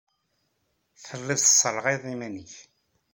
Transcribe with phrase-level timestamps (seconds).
[1.03, 2.53] Tellid tesserɣayed iman-nnek.